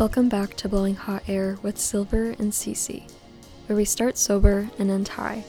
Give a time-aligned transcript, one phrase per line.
[0.00, 3.12] Welcome back to Blowing Hot Air with Silver and Cece,
[3.66, 5.44] where we start sober and end high.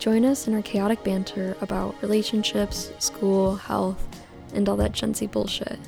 [0.00, 4.04] Join us in our chaotic banter about relationships, school, health,
[4.54, 5.78] and all that Gen Z bullshit.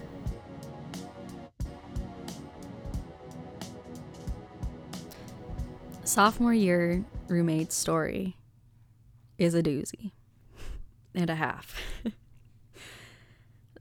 [6.04, 8.36] Sophomore year roommate story
[9.38, 10.12] is a doozy
[11.16, 11.74] and a half.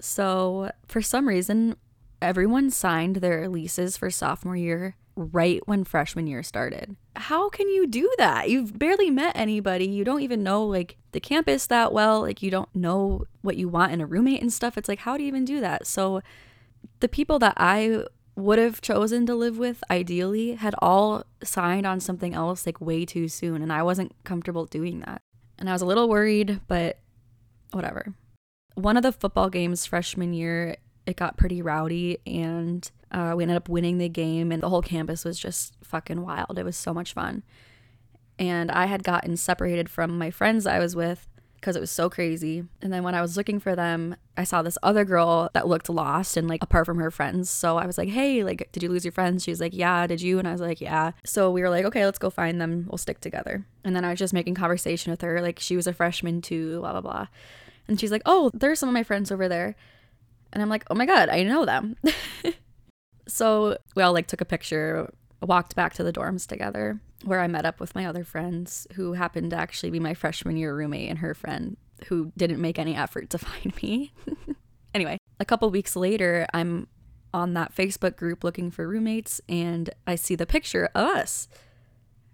[0.01, 1.75] so, for some reason,
[2.21, 6.95] everyone signed their leases for sophomore year right when freshman year started.
[7.15, 8.49] How can you do that?
[8.49, 9.85] You've barely met anybody.
[9.85, 12.21] You don't even know like the campus that well.
[12.21, 14.77] Like you don't know what you want in a roommate and stuff.
[14.77, 15.87] It's like how do you even do that?
[15.87, 16.21] So
[16.99, 21.99] the people that I would have chosen to live with ideally had all signed on
[21.99, 25.21] something else like way too soon and I wasn't comfortable doing that.
[25.59, 26.99] And I was a little worried, but
[27.71, 28.13] whatever.
[28.75, 33.57] One of the football games freshman year, it got pretty rowdy and uh, we ended
[33.57, 36.57] up winning the game and the whole campus was just fucking wild.
[36.57, 37.43] It was so much fun.
[38.39, 42.09] And I had gotten separated from my friends I was with because it was so
[42.09, 42.63] crazy.
[42.81, 45.89] And then when I was looking for them, I saw this other girl that looked
[45.89, 47.51] lost and like apart from her friends.
[47.51, 49.43] So I was like, hey, like, did you lose your friends?
[49.43, 50.39] She was like, yeah, did you?
[50.39, 51.11] And I was like, yeah.
[51.23, 52.87] So we were like, okay, let's go find them.
[52.89, 53.65] We'll stick together.
[53.83, 55.39] And then I was just making conversation with her.
[55.39, 57.27] Like, she was a freshman too, blah, blah, blah.
[57.87, 59.75] And she's like, oh, there's some of my friends over there.
[60.53, 61.95] And I'm like, oh my God, I know them.
[63.27, 67.47] so we all like took a picture, walked back to the dorms together where I
[67.47, 71.09] met up with my other friends who happened to actually be my freshman year roommate
[71.09, 71.77] and her friend
[72.07, 74.11] who didn't make any effort to find me.
[74.93, 76.87] anyway, a couple weeks later, I'm
[77.33, 81.47] on that Facebook group looking for roommates and I see the picture of us.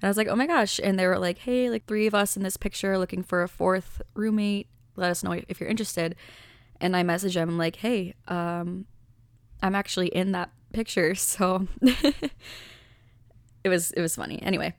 [0.02, 0.80] And I was like, oh my gosh.
[0.84, 3.48] And they were like, hey, like three of us in this picture looking for a
[3.48, 4.68] fourth roommate.
[4.96, 6.16] Let us know if you're interested.
[6.80, 8.86] And I message them like, hey, um,
[9.62, 11.16] I'm actually in that picture.
[11.16, 11.68] So
[13.64, 14.42] it was it was funny.
[14.42, 14.74] Anyway,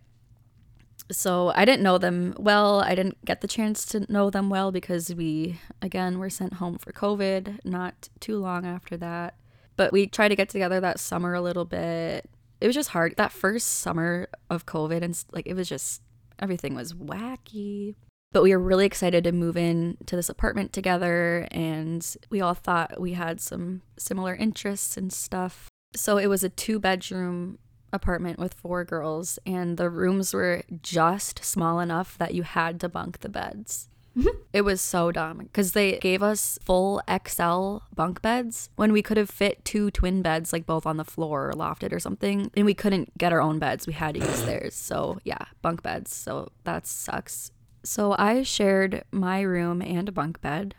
[1.10, 2.80] so I didn't know them well.
[2.80, 6.78] I didn't get the chance to know them well because we again were sent home
[6.78, 9.36] for COVID not too long after that.
[9.76, 12.28] But we tried to get together that summer a little bit.
[12.60, 13.14] It was just hard.
[13.16, 16.02] That first summer of COVID and like it was just
[16.38, 17.94] everything was wacky.
[18.32, 22.54] But we were really excited to move in to this apartment together and we all
[22.54, 25.68] thought we had some similar interests and stuff.
[25.96, 27.58] So it was a two bedroom
[27.92, 32.88] apartment with four girls, and the rooms were just small enough that you had to
[32.88, 33.88] bunk the beds.
[34.16, 34.36] Mm-hmm.
[34.52, 39.16] it was so dumb because they gave us full XL bunk beds when we could
[39.16, 42.50] have fit two twin beds, like both on the floor or lofted or something.
[42.56, 43.86] And we couldn't get our own beds.
[43.86, 44.74] We had to use theirs.
[44.74, 46.12] So, yeah, bunk beds.
[46.12, 47.52] So that sucks.
[47.88, 50.74] So I shared my room and a bunk bed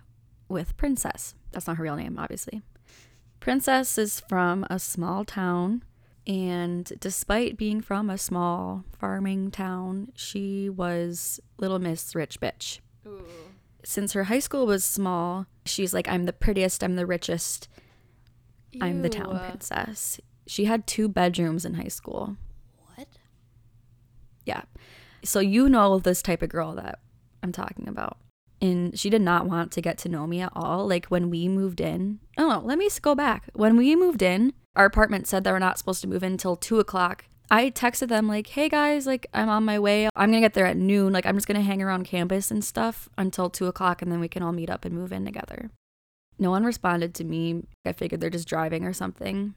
[0.47, 1.33] with Princess.
[1.51, 2.61] That's not her real name, obviously.
[3.39, 5.81] Princess is from a small town
[6.27, 12.79] and despite being from a small farming town, she was Little Miss Rich Bitch.
[13.07, 13.25] Ooh.
[13.83, 17.67] Since her high school was small, she's like, I'm the prettiest, I'm the richest,
[18.71, 18.81] Ew.
[18.83, 20.21] I'm the town princess.
[20.45, 22.37] She had two bedrooms in high school.
[22.93, 23.07] What?
[24.45, 24.61] Yeah.
[25.23, 26.99] So you know this type of girl that
[27.43, 28.17] I'm talking about
[28.61, 30.87] and she did not want to get to know me at all.
[30.87, 33.49] Like when we moved in, oh let me go back.
[33.53, 36.55] When we moved in, our apartment said that we're not supposed to move in until
[36.55, 37.25] two o'clock.
[37.51, 40.07] I texted them like, "Hey guys, like I'm on my way.
[40.15, 41.13] I'm gonna get there at noon.
[41.13, 44.27] Like I'm just gonna hang around campus and stuff until two o'clock, and then we
[44.27, 45.71] can all meet up and move in together."
[46.37, 47.63] No one responded to me.
[47.85, 49.55] I figured they're just driving or something.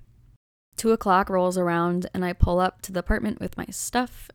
[0.76, 4.30] Two o'clock rolls around, and I pull up to the apartment with my stuff,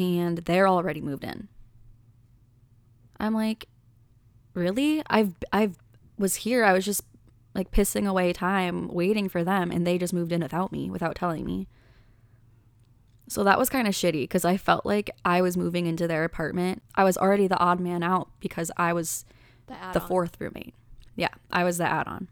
[0.00, 1.48] and they're already moved in.
[3.18, 3.68] I'm like,
[4.54, 5.02] really?
[5.08, 5.76] I've I've
[6.18, 6.64] was here.
[6.64, 7.02] I was just
[7.54, 11.16] like pissing away time waiting for them and they just moved in without me without
[11.16, 11.68] telling me.
[13.28, 16.24] So that was kind of shitty because I felt like I was moving into their
[16.24, 16.82] apartment.
[16.94, 19.24] I was already the odd man out because I was
[19.66, 20.74] the, the fourth roommate.
[21.14, 22.28] Yeah, I was the add on.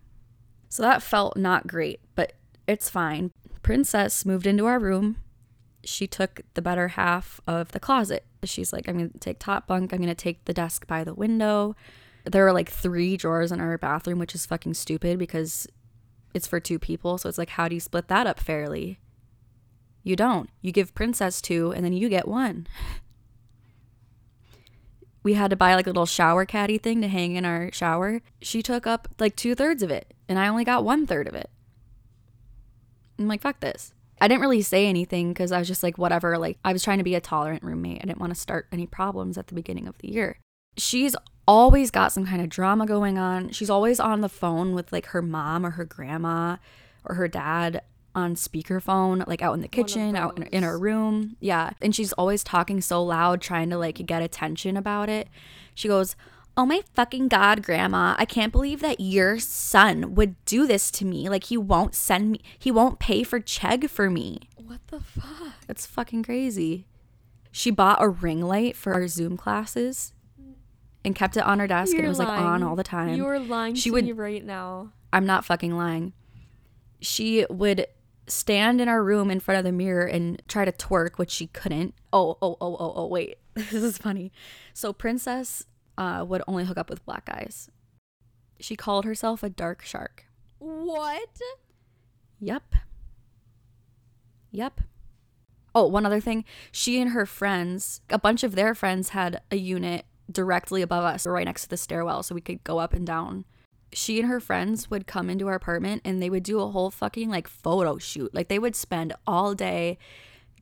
[0.68, 2.32] So that felt not great, but
[2.66, 3.30] it's fine.
[3.62, 5.18] Princess moved into our room
[5.84, 8.24] she took the better half of the closet.
[8.44, 9.92] She's like, I'm going to take top bunk.
[9.92, 11.76] I'm going to take the desk by the window.
[12.24, 15.66] There are like three drawers in our bathroom, which is fucking stupid because
[16.34, 17.18] it's for two people.
[17.18, 18.98] So it's like, how do you split that up fairly?
[20.02, 20.50] You don't.
[20.60, 22.66] You give Princess two and then you get one.
[25.24, 28.22] We had to buy like a little shower caddy thing to hang in our shower.
[28.40, 31.34] She took up like two thirds of it and I only got one third of
[31.34, 31.50] it.
[33.18, 33.92] I'm like, fuck this.
[34.20, 36.38] I didn't really say anything because I was just like, whatever.
[36.38, 38.00] Like, I was trying to be a tolerant roommate.
[38.02, 40.38] I didn't want to start any problems at the beginning of the year.
[40.76, 41.16] She's
[41.46, 43.50] always got some kind of drama going on.
[43.50, 46.56] She's always on the phone with like her mom or her grandma
[47.04, 47.82] or her dad
[48.14, 51.36] on speakerphone, like out in the kitchen, out in, in her room.
[51.40, 51.70] Yeah.
[51.80, 55.28] And she's always talking so loud, trying to like get attention about it.
[55.74, 56.16] She goes,
[56.58, 61.04] Oh my fucking God, Grandma, I can't believe that your son would do this to
[61.04, 61.28] me.
[61.28, 64.40] Like, he won't send me, he won't pay for Chegg for me.
[64.56, 65.54] What the fuck?
[65.68, 66.88] That's fucking crazy.
[67.52, 70.12] She bought a ring light for our Zoom classes
[71.04, 73.14] and kept it on her desk and it was like on all the time.
[73.14, 74.90] You're lying She to would- me right now.
[75.12, 76.12] I'm not fucking lying.
[77.00, 77.86] She would
[78.26, 81.46] stand in our room in front of the mirror and try to twerk, which she
[81.46, 81.94] couldn't.
[82.12, 83.36] Oh, oh, oh, oh, oh, wait.
[83.54, 84.32] this is funny.
[84.74, 85.64] So Princess
[85.98, 87.68] uh, would only hook up with black guys.
[88.60, 90.24] She called herself a dark shark.
[90.58, 91.40] What?
[92.40, 92.74] Yep.
[94.52, 94.80] Yep.
[95.74, 96.44] Oh, one other thing.
[96.72, 101.26] She and her friends, a bunch of their friends had a unit directly above us,
[101.26, 103.44] right next to the stairwell, so we could go up and down.
[103.92, 106.90] She and her friends would come into our apartment and they would do a whole
[106.90, 108.34] fucking like photo shoot.
[108.34, 109.98] Like they would spend all day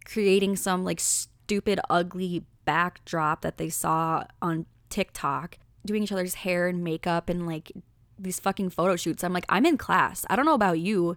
[0.04, 6.68] creating some like stupid, ugly backdrop that they saw on TikTok, doing each other's hair
[6.68, 7.72] and makeup and like
[8.18, 9.22] these fucking photo shoots.
[9.22, 10.24] I'm like, I'm in class.
[10.30, 11.16] I don't know about you,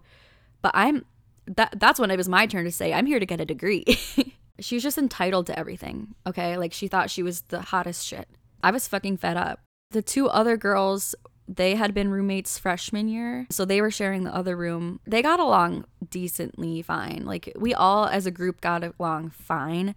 [0.62, 1.04] but I'm
[1.46, 3.84] that that's when it was my turn to say, I'm here to get a degree.
[4.60, 6.56] she was just entitled to everything, okay?
[6.56, 8.28] Like she thought she was the hottest shit.
[8.62, 9.60] I was fucking fed up.
[9.90, 11.14] The two other girls,
[11.48, 15.00] they had been roommates freshman year, so they were sharing the other room.
[15.06, 17.24] They got along decently fine.
[17.24, 19.94] Like we all as a group got along fine.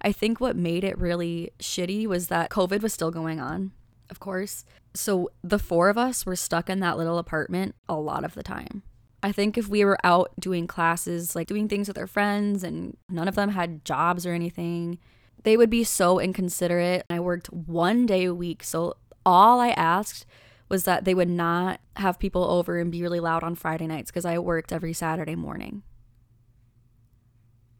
[0.00, 3.72] I think what made it really shitty was that COVID was still going on,
[4.10, 4.64] of course.
[4.94, 8.42] So the four of us were stuck in that little apartment a lot of the
[8.42, 8.82] time.
[9.22, 12.96] I think if we were out doing classes, like doing things with our friends, and
[13.08, 14.98] none of them had jobs or anything,
[15.42, 17.04] they would be so inconsiderate.
[17.10, 18.62] I worked one day a week.
[18.62, 18.94] So
[19.24, 20.26] all I asked
[20.68, 24.10] was that they would not have people over and be really loud on Friday nights
[24.10, 25.82] because I worked every Saturday morning.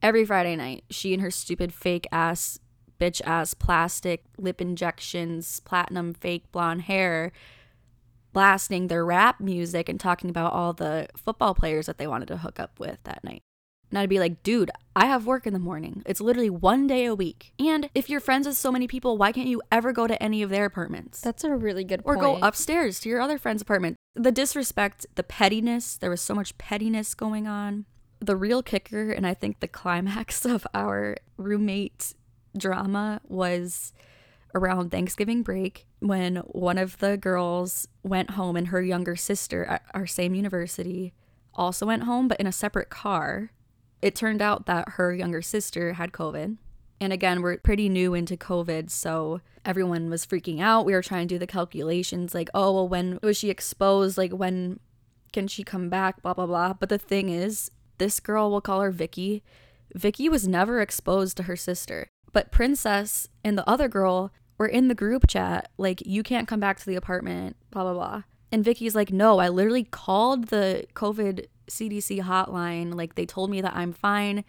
[0.06, 2.60] Every Friday night, she and her stupid fake ass,
[3.00, 7.32] bitch ass plastic lip injections, platinum fake blonde hair
[8.32, 12.36] blasting their rap music and talking about all the football players that they wanted to
[12.36, 13.42] hook up with that night.
[13.90, 16.04] And I'd be like, dude, I have work in the morning.
[16.06, 17.52] It's literally one day a week.
[17.58, 20.40] And if you're friends with so many people, why can't you ever go to any
[20.40, 21.20] of their apartments?
[21.20, 22.40] That's a really good or point.
[22.40, 23.96] go upstairs to your other friend's apartment.
[24.14, 27.86] The disrespect, the pettiness, there was so much pettiness going on.
[28.20, 32.14] The real kicker, and I think the climax of our roommate
[32.56, 33.92] drama was
[34.54, 39.82] around Thanksgiving break when one of the girls went home and her younger sister at
[39.92, 41.12] our same university
[41.54, 43.50] also went home, but in a separate car.
[44.02, 46.58] It turned out that her younger sister had COVID.
[47.00, 50.86] And again, we're pretty new into COVID, so everyone was freaking out.
[50.86, 54.16] We were trying to do the calculations like, oh, well, when was she exposed?
[54.16, 54.80] Like, when
[55.32, 56.22] can she come back?
[56.22, 56.72] Blah, blah, blah.
[56.74, 59.42] But the thing is, this girl, we'll call her Vicky.
[59.94, 62.08] Vicky was never exposed to her sister.
[62.32, 66.60] But Princess and the other girl were in the group chat, like, you can't come
[66.60, 68.22] back to the apartment, blah, blah, blah.
[68.52, 72.94] And Vicky's like, no, I literally called the COVID CDC hotline.
[72.94, 74.44] Like, they told me that I'm fine.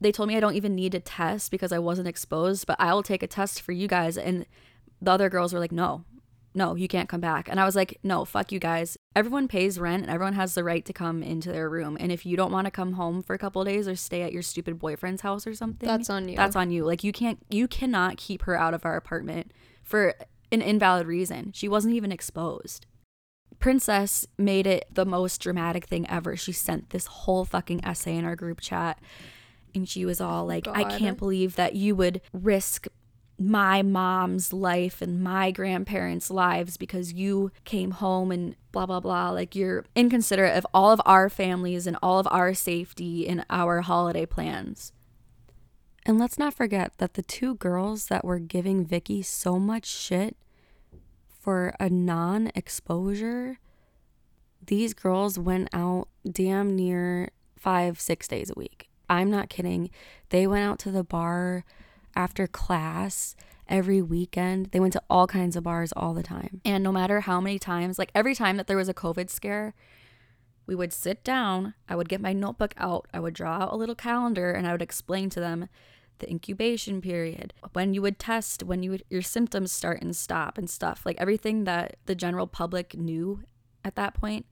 [0.00, 2.92] They told me I don't even need to test because I wasn't exposed, but I
[2.92, 4.18] will take a test for you guys.
[4.18, 4.44] And
[5.00, 6.04] the other girls were like, no,
[6.56, 7.48] no, you can't come back.
[7.48, 8.96] And I was like, no, fuck you guys.
[9.14, 11.98] Everyone pays rent and everyone has the right to come into their room.
[12.00, 14.22] And if you don't want to come home for a couple of days or stay
[14.22, 16.36] at your stupid boyfriend's house or something, That's on you.
[16.36, 16.84] That's on you.
[16.84, 20.14] Like you can't you cannot keep her out of our apartment for
[20.50, 21.52] an invalid reason.
[21.52, 22.86] She wasn't even exposed.
[23.58, 26.36] Princess made it the most dramatic thing ever.
[26.36, 28.98] She sent this whole fucking essay in our group chat
[29.74, 32.86] and she was all like, I can't believe that you would risk
[33.38, 39.30] my mom's life and my grandparents' lives because you came home and blah, blah, blah.
[39.30, 43.82] Like, you're inconsiderate of all of our families and all of our safety and our
[43.82, 44.92] holiday plans.
[46.06, 50.36] And let's not forget that the two girls that were giving Vicky so much shit
[51.28, 53.58] for a non exposure,
[54.64, 58.88] these girls went out damn near five, six days a week.
[59.08, 59.90] I'm not kidding.
[60.30, 61.64] They went out to the bar
[62.16, 63.36] after class
[63.68, 64.66] every weekend.
[64.72, 66.60] They went to all kinds of bars all the time.
[66.64, 69.74] And no matter how many times, like every time that there was a COVID scare,
[70.66, 73.76] we would sit down, I would get my notebook out, I would draw out a
[73.76, 75.68] little calendar, and I would explain to them
[76.18, 80.58] the incubation period, when you would test, when you would, your symptoms start and stop
[80.58, 83.42] and stuff, like everything that the general public knew
[83.84, 84.46] at that point.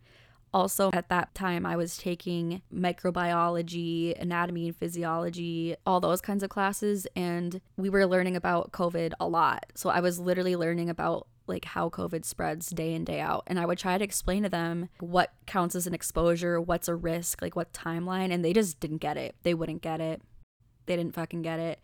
[0.54, 6.48] Also, at that time, I was taking microbiology, anatomy and physiology, all those kinds of
[6.48, 9.66] classes, and we were learning about COVID a lot.
[9.74, 13.58] So I was literally learning about like how COVID spreads day in day out and
[13.58, 17.42] I would try to explain to them what counts as an exposure, what's a risk,
[17.42, 19.34] like what timeline and they just didn't get it.
[19.42, 20.22] They wouldn't get it.
[20.86, 21.80] They didn't fucking get it.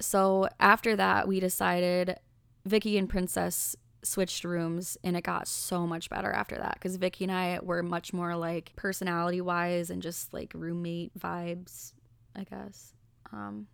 [0.00, 2.18] So after that, we decided
[2.66, 3.74] Vicky and Princess
[4.06, 7.82] switched rooms and it got so much better after that because Vicky and I were
[7.82, 11.92] much more like personality wise and just like roommate vibes,
[12.34, 12.92] I guess.
[13.32, 13.66] Um,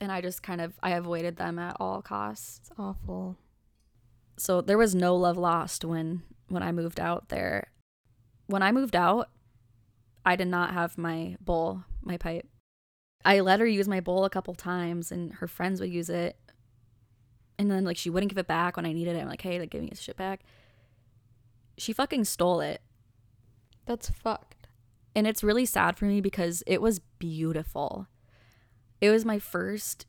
[0.00, 2.60] and I just kind of I avoided them at all costs.
[2.62, 3.36] It's awful.
[4.36, 7.68] So there was no love lost when when I moved out there.
[8.46, 9.28] When I moved out,
[10.24, 12.46] I did not have my bowl, my pipe.
[13.24, 16.36] I let her use my bowl a couple times and her friends would use it.
[17.58, 19.20] And then like she wouldn't give it back when I needed it.
[19.20, 20.42] I'm like, "Hey, like give me this shit back."
[21.76, 22.80] She fucking stole it.
[23.86, 24.68] That's fucked.
[25.14, 28.06] And it's really sad for me because it was beautiful.
[29.00, 30.06] It was my first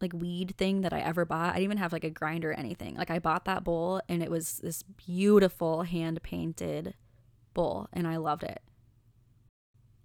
[0.00, 1.50] like weed thing that I ever bought.
[1.50, 2.96] I didn't even have like a grinder or anything.
[2.96, 6.94] Like I bought that bowl and it was this beautiful hand painted
[7.54, 8.60] bowl and I loved it.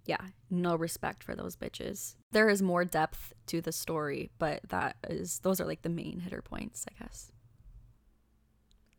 [0.08, 2.14] Yeah, no respect for those bitches.
[2.32, 6.20] There is more depth to the story, but that is those are like the main
[6.20, 7.30] hitter points, I guess.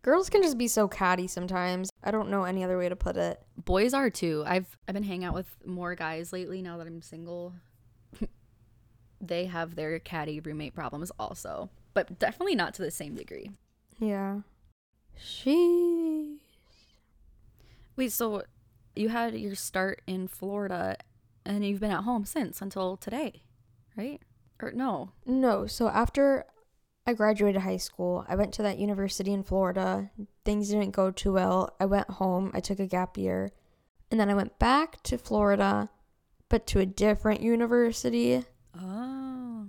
[0.04, 1.89] Girls can just be so catty sometimes.
[2.04, 3.42] I don't know any other way to put it.
[3.58, 4.44] Boys are too.
[4.46, 7.56] I've I've been hanging out with more guys lately now that I'm single.
[9.20, 13.50] they have their catty roommate problems also, but definitely not to the same degree.
[13.98, 14.42] Yeah.
[15.18, 16.38] She.
[17.96, 18.44] Wait, so
[18.96, 20.98] you had your start in Florida
[21.46, 23.43] and you've been at home since until today,
[23.96, 24.22] right?
[24.62, 25.12] Or no?
[25.25, 25.67] No.
[25.67, 26.46] So after
[27.08, 30.12] I graduated high school, I went to that university in Florida.
[30.46, 31.75] Things didn't go too well.
[31.79, 32.51] I went home.
[32.53, 33.51] I took a gap year.
[34.12, 35.89] And then I went back to Florida,
[36.50, 38.43] but to a different university.
[38.79, 39.67] Oh.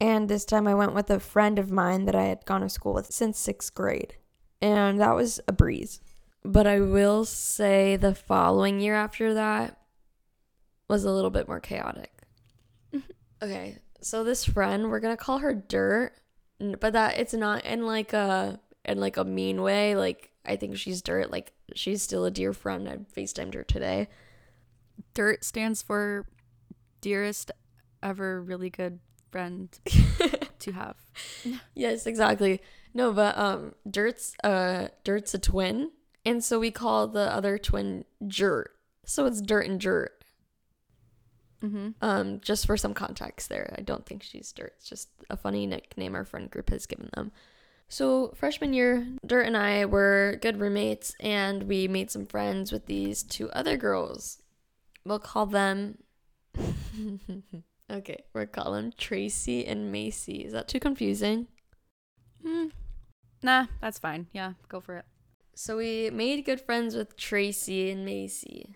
[0.00, 2.68] And this time I went with a friend of mine that I had gone to
[2.68, 4.16] school with since sixth grade.
[4.60, 6.00] And that was a breeze.
[6.44, 9.78] But I will say the following year after that
[10.88, 12.12] was a little bit more chaotic.
[13.42, 16.12] okay, so this friend, we're gonna call her Dirt,
[16.58, 19.96] but that it's not in like a in like a mean way.
[19.96, 21.30] Like I think she's Dirt.
[21.30, 22.88] Like she's still a dear friend.
[22.88, 24.08] I Facetimed her today.
[25.14, 26.26] Dirt stands for
[27.00, 27.50] dearest
[28.02, 29.76] ever really good friend
[30.58, 30.96] to have.
[31.74, 32.60] yes, exactly.
[32.92, 35.90] No, but um, Dirt's uh, Dirt's a twin,
[36.24, 38.68] and so we call the other twin Jert.
[39.04, 40.08] So it's Dirt and Jert.
[41.62, 41.90] Mm-hmm.
[42.02, 44.74] Um, just for some context there, I don't think she's Dirt.
[44.76, 47.32] It's just a funny nickname our friend group has given them.
[47.88, 52.86] So freshman year, Dirt and I were good roommates, and we made some friends with
[52.86, 54.42] these two other girls.
[55.04, 55.98] We'll call them.
[57.90, 60.44] okay, we'll call them Tracy and Macy.
[60.44, 61.46] Is that too confusing?
[62.44, 62.72] Mm.
[63.42, 64.26] Nah, that's fine.
[64.32, 65.04] Yeah, go for it.
[65.54, 68.74] So we made good friends with Tracy and Macy.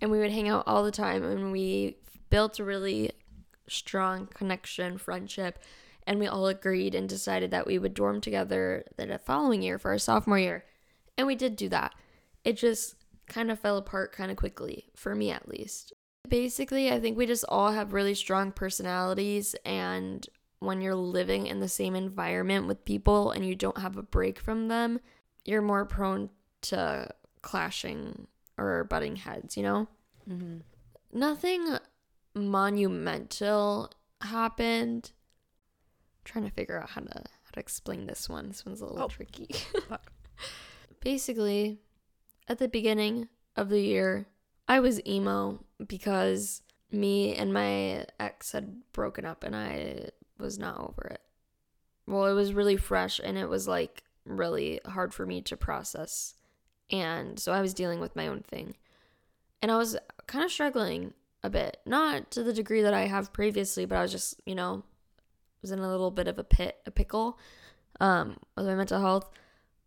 [0.00, 1.98] And we would hang out all the time and we
[2.30, 3.12] built a really
[3.68, 5.58] strong connection, friendship,
[6.06, 9.90] and we all agreed and decided that we would dorm together the following year for
[9.90, 10.64] our sophomore year.
[11.18, 11.94] And we did do that.
[12.44, 12.96] It just
[13.28, 15.92] kind of fell apart kind of quickly, for me at least.
[16.28, 20.26] Basically, I think we just all have really strong personalities and
[20.62, 24.38] when you're living in the same environment with people and you don't have a break
[24.38, 25.00] from them,
[25.44, 26.30] you're more prone
[26.62, 27.08] to
[27.42, 28.26] clashing
[28.58, 29.88] or butting heads, you know?
[30.28, 30.58] Mm-hmm.
[31.12, 31.76] Nothing
[32.34, 33.90] monumental
[34.20, 35.12] happened.
[35.12, 38.48] I'm trying to figure out how to how to explain this one.
[38.48, 39.08] This one's a little Oh.
[39.08, 39.48] tricky.
[41.00, 41.80] Basically,
[42.48, 44.26] at the beginning of the year,
[44.68, 50.10] I was emo because me and my ex had broken up and I
[50.42, 51.20] was not over it.
[52.06, 56.34] Well, it was really fresh and it was like really hard for me to process.
[56.90, 58.76] And so I was dealing with my own thing.
[59.62, 59.96] And I was
[60.26, 61.78] kind of struggling a bit.
[61.86, 64.82] Not to the degree that I have previously, but I was just, you know,
[65.62, 67.38] was in a little bit of a pit, a pickle
[68.00, 69.30] um with my mental health,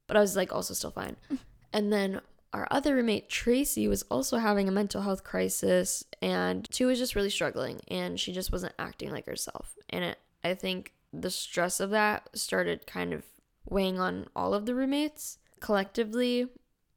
[0.07, 1.17] but I was like also still fine.
[1.73, 2.21] and then
[2.53, 7.13] our other roommate Tracy was also having a mental health crisis and she was just
[7.13, 9.75] really struggling and she just wasn't acting like herself.
[9.89, 13.23] And it, I think the stress of that started kind of
[13.67, 16.47] weighing on all of the roommates collectively.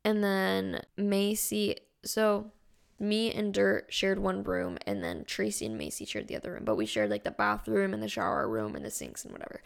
[0.04, 2.52] And then Macy, so
[3.00, 6.64] me and Dirt shared one room, and then Tracy and Macy shared the other room.
[6.64, 9.62] But we shared like the bathroom and the shower room and the sinks and whatever.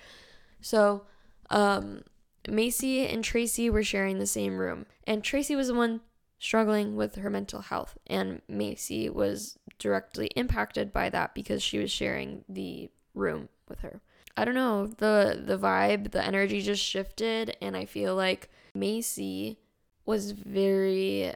[0.60, 1.04] So,
[1.50, 2.02] um,
[2.48, 6.00] Macy and Tracy were sharing the same room, and Tracy was the one
[6.38, 11.90] struggling with her mental health, and Macy was directly impacted by that because she was
[11.90, 14.00] sharing the room with her.
[14.36, 19.58] I don't know, the the vibe, the energy just shifted and I feel like Macy
[20.06, 21.34] was very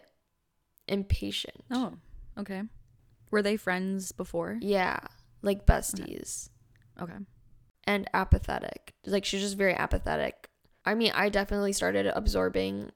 [0.86, 1.64] impatient.
[1.70, 1.94] Oh,
[2.38, 2.62] okay.
[3.30, 4.58] Were they friends before?
[4.60, 5.00] Yeah,
[5.42, 6.50] like besties.
[7.00, 7.18] Okay.
[7.84, 8.94] And apathetic.
[9.04, 10.48] Like she's just very apathetic.
[10.84, 12.90] I mean, I definitely started absorbing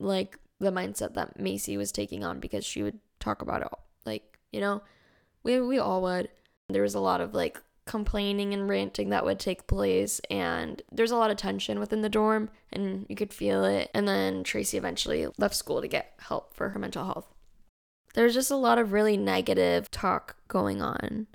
[0.00, 3.68] like the mindset that Macy was taking on because she would talk about it
[4.04, 4.82] like, you know,
[5.42, 6.28] we we all would.
[6.68, 11.10] There was a lot of like complaining and ranting that would take place and there's
[11.10, 14.78] a lot of tension within the dorm and you could feel it and then Tracy
[14.78, 17.26] eventually left school to get help for her mental health.
[18.14, 21.26] There's just a lot of really negative talk going on,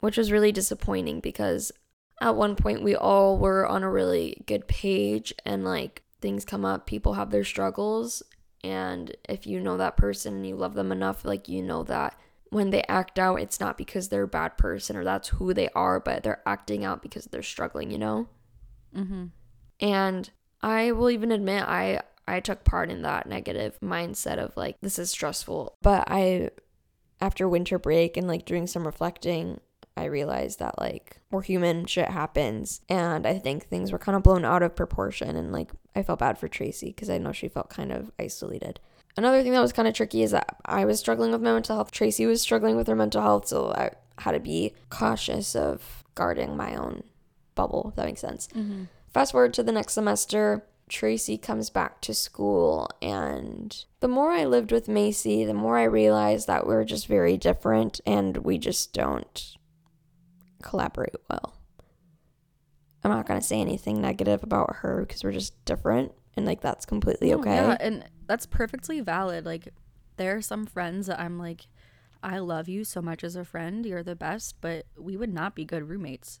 [0.00, 1.72] which was really disappointing because
[2.20, 6.64] at one point we all were on a really good page and like things come
[6.64, 8.22] up, people have their struggles
[8.62, 12.18] and if you know that person and you love them enough, like you know that
[12.50, 15.68] when they act out, it's not because they're a bad person or that's who they
[15.70, 18.28] are, but they're acting out because they're struggling, you know?
[18.94, 19.26] Mm-hmm.
[19.80, 20.30] And
[20.62, 24.98] I will even admit I I took part in that negative mindset of like this
[24.98, 25.76] is stressful.
[25.82, 26.50] But I
[27.20, 29.60] after winter break and like doing some reflecting,
[29.96, 34.22] I realized that like we're human, shit happens, and I think things were kind of
[34.22, 37.48] blown out of proportion and like I felt bad for Tracy because I know she
[37.48, 38.80] felt kind of isolated.
[39.16, 41.76] Another thing that was kind of tricky is that I was struggling with my mental
[41.76, 41.90] health.
[41.90, 46.56] Tracy was struggling with her mental health, so I had to be cautious of guarding
[46.56, 47.02] my own
[47.54, 48.48] bubble, if that makes sense.
[48.48, 48.84] Mm-hmm.
[49.12, 54.44] Fast forward to the next semester, Tracy comes back to school, and the more I
[54.44, 58.92] lived with Macy, the more I realized that we're just very different and we just
[58.92, 59.56] don't
[60.62, 61.54] collaborate well.
[63.02, 66.60] I'm not going to say anything negative about her because we're just different and like
[66.60, 67.54] that's completely Oh, okay.
[67.54, 69.44] yeah, and that's perfectly valid.
[69.44, 69.68] Like,
[70.16, 71.66] there are some friends that I'm like,
[72.22, 73.84] I love you so much as a friend.
[73.84, 76.40] You're the best, but we would not be good roommates.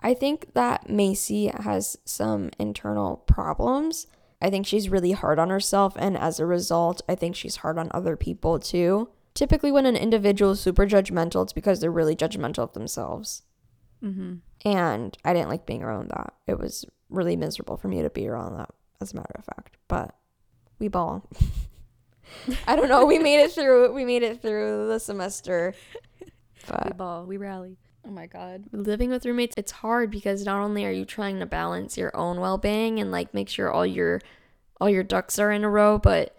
[0.00, 4.06] I think that Macy has some internal problems.
[4.42, 7.78] I think she's really hard on herself, and as a result, I think she's hard
[7.78, 9.08] on other people too.
[9.32, 13.42] Typically, when an individual is super judgmental, it's because they're really judgmental of themselves.
[14.02, 14.34] Mm-hmm.
[14.64, 16.34] And I didn't like being around that.
[16.46, 19.76] It was really miserable for me to be around that, as a matter of fact.
[19.88, 20.14] But
[20.78, 21.28] we ball.
[22.66, 23.04] I don't know.
[23.04, 23.92] We made it through.
[23.92, 25.74] We made it through the semester.
[26.86, 27.76] We ball, we rally.
[28.06, 28.64] Oh my god.
[28.72, 32.40] living with roommates it's hard because not only are you trying to balance your own
[32.40, 34.20] well-being and like make sure all your
[34.80, 36.36] all your ducks are in a row but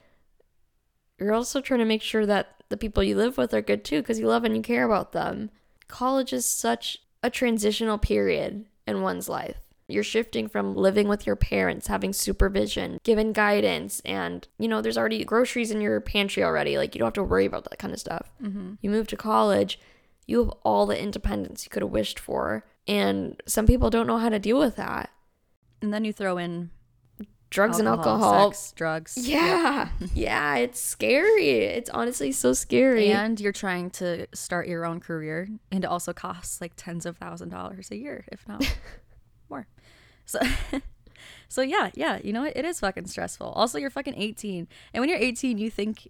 [1.20, 4.02] you're also trying to make sure that the people you live with are good too
[4.02, 5.50] because you love and you care about them
[5.88, 11.36] college is such a transitional period in one's life you're shifting from living with your
[11.36, 16.78] parents having supervision given guidance and you know there's already groceries in your pantry already
[16.78, 18.74] like you don't have to worry about that kind of stuff Mm-hmm.
[18.82, 19.80] you move to college,
[20.28, 22.66] you have all the independence you could have wished for.
[22.88, 25.12] And some people don't know how to deal with that.
[25.84, 26.72] And then you throw in
[27.52, 28.52] Drugs and alcohol.
[28.52, 29.18] sex, drugs.
[29.18, 29.90] Yeah.
[30.16, 31.50] yeah, it's scary.
[31.60, 33.12] It's honestly so scary.
[33.12, 37.18] And you're trying to start your own career, and it also costs like tens of
[37.18, 38.62] thousand dollars a year, if not.
[40.26, 40.40] So,
[41.48, 42.56] so yeah, yeah, you know what?
[42.56, 43.48] It is fucking stressful.
[43.48, 46.08] Also, you're fucking 18, and when you're 18, you think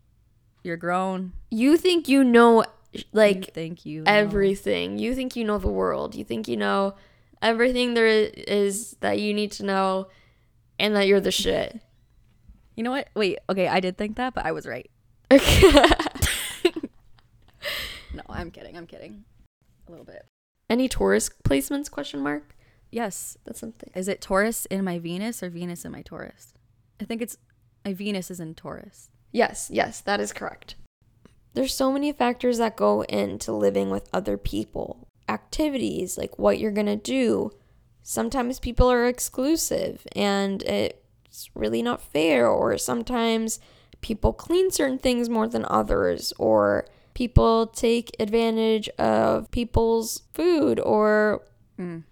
[0.64, 1.34] you're grown.
[1.52, 4.12] you think you know you like think you know.
[4.12, 4.98] everything.
[4.98, 6.16] You think you know the world.
[6.16, 6.96] You think you know
[7.42, 10.08] everything there is that you need to know
[10.80, 11.82] and that you're the shit.
[12.78, 13.08] You know what?
[13.16, 14.92] Wait, okay, I did think that, but I was right.
[18.16, 18.78] No, I'm kidding.
[18.78, 19.26] I'm kidding.
[19.88, 20.26] A little bit.
[20.70, 22.55] Any Taurus placements question mark?
[22.96, 23.38] Yes.
[23.44, 23.92] That's something.
[23.94, 26.54] Is it Taurus in my Venus or Venus in my Taurus?
[27.02, 27.38] I think it's
[27.84, 29.10] my Venus is in Taurus.
[29.34, 30.76] Yes, yes, that is correct.
[31.56, 35.10] There's so many factors that go into living with other people.
[35.28, 37.52] Activities, like what you're going to do.
[38.02, 43.60] Sometimes people are exclusive and it's really not fair, or sometimes
[44.00, 51.44] people clean certain things more than others, or people take advantage of people's food or
[51.78, 52.04] mm.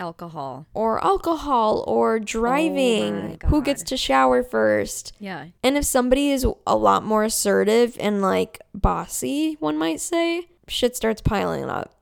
[0.00, 0.66] Alcohol.
[0.72, 3.38] or alcohol or driving.
[3.44, 5.14] Oh Who gets to shower first?
[5.20, 5.48] Yeah.
[5.62, 10.96] And if somebody is a lot more assertive and like bossy, one might say, shit
[10.96, 11.94] starts piling up.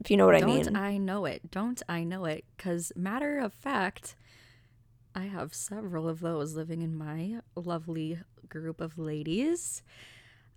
[0.00, 0.76] If you know what I Don't mean.
[0.76, 1.50] I know it?
[1.50, 2.44] Don't I know it?
[2.56, 4.16] Because, matter of fact,
[5.14, 9.82] I have several of those living in my lovely group of ladies.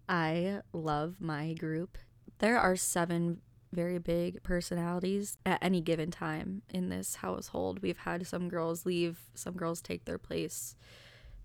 [0.09, 1.97] I love my group.
[2.39, 3.41] There are seven
[3.73, 7.79] very big personalities at any given time in this household.
[7.81, 10.75] We've had some girls leave, some girls take their place.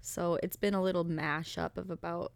[0.00, 2.32] So it's been a little mashup of about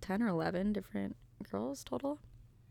[0.00, 1.16] 10 or 11 different
[1.50, 2.18] girls total.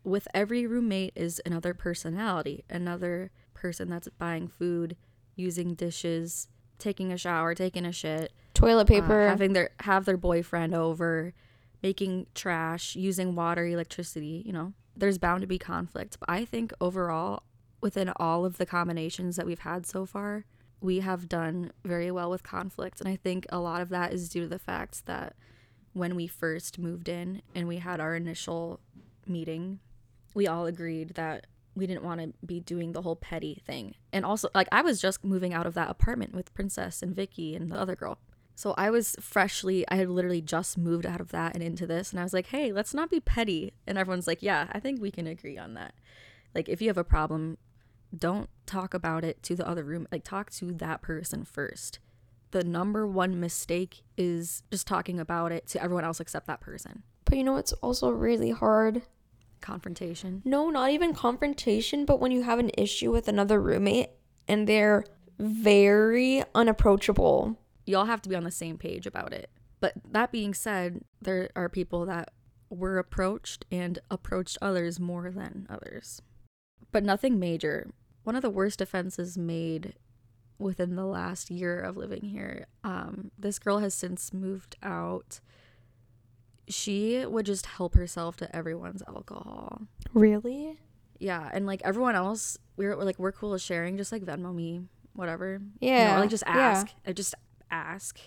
[0.02, 4.96] with every roommate is another personality, another person that's buying food,
[5.36, 9.28] using dishes, taking a shower, taking a shit, Toilet uh, paper.
[9.28, 11.34] having their have their boyfriend over,
[11.82, 14.72] making trash, using water, electricity, you know.
[15.00, 17.42] There's bound to be conflict, but I think overall
[17.80, 20.44] within all of the combinations that we've had so far,
[20.82, 24.28] we have done very well with conflict, and I think a lot of that is
[24.28, 25.36] due to the fact that
[25.94, 28.78] when we first moved in and we had our initial
[29.26, 29.80] meeting,
[30.34, 33.94] we all agreed that we didn't want to be doing the whole petty thing.
[34.12, 37.54] And also, like, I was just moving out of that apartment with Princess and Vicky
[37.54, 38.18] and the other girl.
[38.60, 42.10] So I was freshly, I had literally just moved out of that and into this.
[42.10, 43.72] And I was like, hey, let's not be petty.
[43.86, 45.94] And everyone's like, yeah, I think we can agree on that.
[46.54, 47.56] Like, if you have a problem,
[48.14, 50.06] don't talk about it to the other room.
[50.12, 52.00] Like, talk to that person first.
[52.50, 57.02] The number one mistake is just talking about it to everyone else except that person.
[57.24, 59.00] but you know it's also really hard?
[59.62, 60.42] Confrontation.
[60.44, 64.10] No, not even confrontation, but when you have an issue with another roommate
[64.46, 65.06] and they're
[65.38, 67.56] very unapproachable.
[67.86, 69.50] You all have to be on the same page about it.
[69.80, 72.30] But that being said, there are people that
[72.68, 76.20] were approached and approached others more than others.
[76.92, 77.90] But nothing major.
[78.24, 79.94] One of the worst offenses made
[80.58, 82.66] within the last year of living here.
[82.84, 85.40] Um, this girl has since moved out.
[86.68, 89.82] She would just help herself to everyone's alcohol.
[90.12, 90.78] Really?
[91.18, 93.96] Yeah, and like everyone else, we we're, we're like we're cool with sharing.
[93.96, 94.82] Just like Venmo me,
[95.14, 95.60] whatever.
[95.80, 96.18] You know, Yeah.
[96.20, 96.56] like just yeah.
[96.58, 96.88] ask.
[97.06, 97.34] I just
[97.70, 98.20] ask.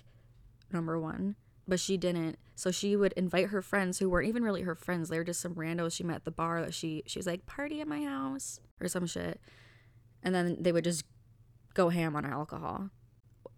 [0.71, 1.35] Number one,
[1.67, 2.37] but she didn't.
[2.55, 5.09] So she would invite her friends who weren't even really her friends.
[5.09, 6.61] They were just some randos she met at the bar.
[6.61, 9.39] That she she was like party at my house or some shit,
[10.23, 11.05] and then they would just
[11.73, 12.89] go ham on her alcohol.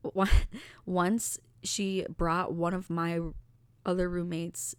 [0.85, 3.19] Once she brought one of my
[3.85, 4.75] other roommates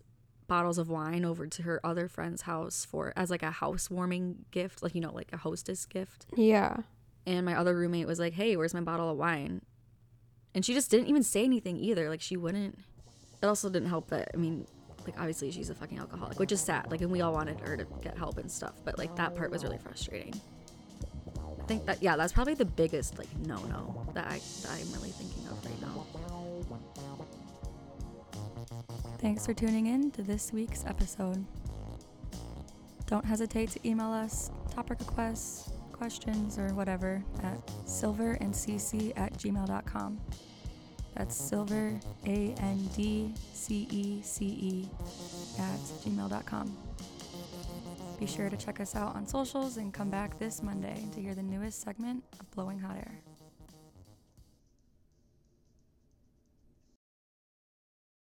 [0.47, 4.83] bottles of wine over to her other friend's house for as like a housewarming gift,
[4.83, 6.27] like you know, like a hostess gift.
[6.37, 6.79] Yeah.
[7.27, 9.62] And my other roommate was like, "Hey, where's my bottle of wine?"
[10.57, 12.09] And she just didn't even say anything either.
[12.09, 12.79] Like she wouldn't.
[13.42, 14.66] It also didn't help that I mean,
[15.05, 16.90] like obviously she's a fucking alcoholic, which is sad.
[16.90, 19.51] Like, and we all wanted her to get help and stuff, but like that part
[19.51, 20.40] was really frustrating.
[21.61, 24.90] I think that yeah, that's probably the biggest like no no that I that I'm
[24.95, 26.07] really thinking of right now.
[29.19, 31.45] Thanks for tuning in to this week's episode.
[33.07, 40.21] Don't hesitate to email us topic requests, questions, or whatever at silverandcece at gmail.com.
[41.16, 44.88] That's silver, A N D C E C E,
[45.59, 46.76] at gmail.com.
[48.20, 51.35] Be sure to check us out on socials and come back this Monday to hear
[51.35, 53.20] the newest segment of Blowing Hot Air.